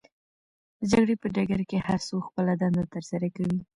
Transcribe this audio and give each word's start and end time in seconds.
د 0.79 0.81
جګړې 0.91 1.15
په 1.21 1.27
ډګر 1.35 1.61
کې 1.69 1.77
هرڅوک 1.85 2.21
خپله 2.27 2.53
دنده 2.61 2.83
ترسره 2.93 3.27
کوي. 3.35 3.59